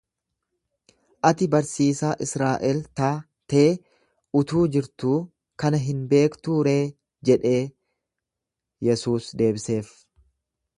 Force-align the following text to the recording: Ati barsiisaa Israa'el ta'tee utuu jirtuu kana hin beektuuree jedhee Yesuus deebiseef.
Ati 1.29 1.47
barsiisaa 1.55 2.13
Israa'el 2.25 2.79
ta'tee 3.01 3.67
utuu 4.41 4.63
jirtuu 4.77 5.15
kana 5.65 5.83
hin 5.85 6.01
beektuuree 6.15 6.81
jedhee 7.31 7.63
Yesuus 8.91 9.33
deebiseef. 9.45 9.97